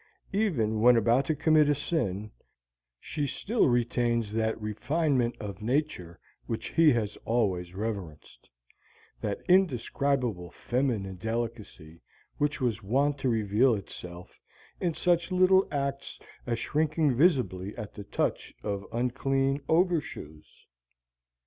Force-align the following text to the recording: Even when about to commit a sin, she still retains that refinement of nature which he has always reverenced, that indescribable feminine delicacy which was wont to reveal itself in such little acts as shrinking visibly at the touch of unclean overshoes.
Even 0.33 0.81
when 0.81 0.97
about 0.97 1.25
to 1.25 1.35
commit 1.35 1.69
a 1.69 1.75
sin, 1.75 2.31
she 2.99 3.27
still 3.27 3.67
retains 3.69 4.33
that 4.33 4.59
refinement 4.59 5.35
of 5.39 5.61
nature 5.61 6.19
which 6.47 6.69
he 6.69 6.91
has 6.93 7.17
always 7.23 7.75
reverenced, 7.75 8.49
that 9.19 9.41
indescribable 9.47 10.49
feminine 10.49 11.17
delicacy 11.17 12.01
which 12.39 12.59
was 12.59 12.81
wont 12.81 13.19
to 13.19 13.29
reveal 13.29 13.75
itself 13.75 14.39
in 14.79 14.95
such 14.95 15.31
little 15.31 15.67
acts 15.71 16.19
as 16.47 16.57
shrinking 16.57 17.13
visibly 17.13 17.77
at 17.77 17.93
the 17.93 18.03
touch 18.03 18.55
of 18.63 18.87
unclean 18.91 19.61
overshoes. 19.69 20.65